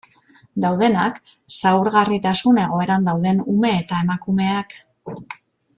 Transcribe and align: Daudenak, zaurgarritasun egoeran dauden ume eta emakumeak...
Daudenak, 0.61 1.19
zaurgarritasun 1.57 2.59
egoeran 2.63 3.07
dauden 3.11 3.45
ume 3.57 3.73
eta 3.83 4.01
emakumeak... 4.07 4.79